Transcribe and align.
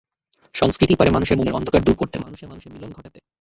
সংস্কৃতিই 0.55 0.95
পারে 0.95 1.11
মানুষের 1.11 1.37
মনের 1.37 1.53
অন্ধকার 1.53 1.81
দূর 1.81 1.95
করতে, 1.95 2.19
মানুষে 2.19 2.45
মানুষে 2.47 2.69
মিলন 2.69 2.91
ঘটাতে। 2.91 3.19